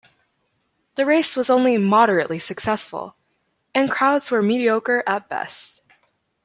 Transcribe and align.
The 0.95 1.05
race 1.05 1.35
was 1.35 1.47
only 1.47 1.77
moderately 1.77 2.39
successful, 2.39 3.17
and 3.75 3.91
crowds 3.91 4.31
were 4.31 4.41
mediocre 4.41 5.03
at 5.05 5.29
best. 5.29 5.83